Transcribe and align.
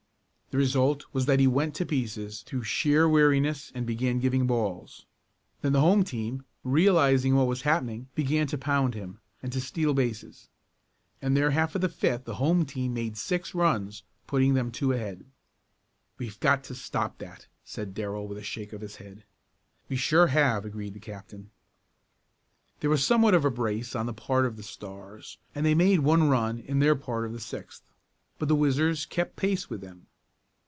The 0.53 0.57
result 0.57 1.05
was 1.13 1.27
that 1.27 1.39
he 1.39 1.47
went 1.47 1.75
to 1.75 1.85
pieces 1.85 2.41
through 2.41 2.63
sheer 2.63 3.07
weariness 3.07 3.71
and 3.73 3.85
began 3.85 4.19
giving 4.19 4.47
balls. 4.47 5.05
Then 5.61 5.71
the 5.71 5.79
home 5.79 6.03
team, 6.03 6.43
realizing 6.65 7.35
what 7.35 7.47
was 7.47 7.61
happening, 7.61 8.09
began 8.15 8.47
to 8.47 8.57
pound 8.57 8.93
him, 8.93 9.21
and 9.41 9.53
to 9.53 9.61
steal 9.61 9.93
bases. 9.93 10.49
In 11.21 11.35
their 11.35 11.51
half 11.51 11.73
of 11.73 11.79
the 11.79 11.87
fifth 11.87 12.25
the 12.25 12.35
home 12.35 12.65
team 12.65 12.93
made 12.93 13.15
six 13.15 13.55
runs, 13.55 14.03
putting 14.27 14.53
them 14.53 14.71
two 14.73 14.91
ahead. 14.91 15.23
"We've 16.17 16.37
got 16.41 16.65
to 16.65 16.75
stop 16.75 17.19
that!" 17.19 17.47
said 17.63 17.93
Darrell, 17.93 18.27
with 18.27 18.37
a 18.37 18.43
shake 18.43 18.73
of 18.73 18.81
his 18.81 18.97
head. 18.97 19.23
"We 19.87 19.95
sure 19.95 20.27
have," 20.27 20.65
agreed 20.65 20.95
the 20.95 20.99
captain. 20.99 21.49
There 22.81 22.89
was 22.89 23.05
somewhat 23.07 23.35
of 23.35 23.45
a 23.45 23.49
brace 23.49 23.95
on 23.95 24.05
the 24.05 24.13
part 24.13 24.45
of 24.45 24.57
the 24.57 24.63
Stars 24.63 25.37
and 25.55 25.65
they 25.65 25.75
made 25.75 26.01
one 26.01 26.27
run 26.27 26.59
in 26.59 26.79
their 26.79 26.97
part 26.97 27.25
of 27.25 27.31
the 27.31 27.39
sixth. 27.39 27.83
But 28.37 28.49
the 28.49 28.55
Whizzers 28.57 29.05
kept 29.07 29.37
pace 29.37 29.69
with 29.69 29.79
them. 29.79 30.07